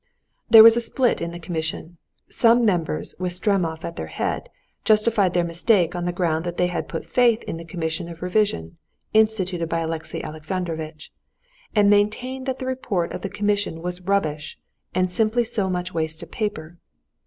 There 0.49 0.63
was 0.63 0.75
a 0.75 0.81
split 0.81 1.21
in 1.21 1.29
the 1.29 1.37
commission. 1.37 1.97
Some 2.27 2.65
members, 2.65 3.13
with 3.19 3.33
Stremov 3.33 3.85
at 3.85 3.97
their 3.97 4.07
head, 4.07 4.49
justified 4.83 5.35
their 5.35 5.43
mistake 5.43 5.93
on 5.93 6.05
the 6.05 6.11
ground 6.11 6.43
that 6.43 6.57
they 6.57 6.69
had 6.69 6.87
put 6.87 7.05
faith 7.05 7.43
in 7.43 7.57
the 7.57 7.63
commission 7.65 8.09
of 8.09 8.23
revision, 8.23 8.77
instituted 9.13 9.69
by 9.69 9.81
Alexey 9.81 10.23
Alexandrovitch, 10.23 11.11
and 11.75 11.87
maintained 11.87 12.47
that 12.47 12.57
the 12.57 12.65
report 12.65 13.11
of 13.11 13.21
the 13.21 13.29
commission 13.29 13.83
was 13.83 14.01
rubbish, 14.01 14.57
and 14.95 15.11
simply 15.11 15.43
so 15.43 15.69
much 15.69 15.93
waste 15.93 16.31
paper. 16.31 16.79